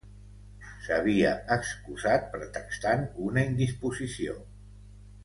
S'havia 0.85 1.33
excusat 1.57 2.25
pretextant 2.37 3.05
una 3.29 3.45
indisposició. 3.51 4.35